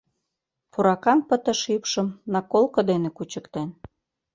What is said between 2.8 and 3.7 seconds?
дене кучыктен.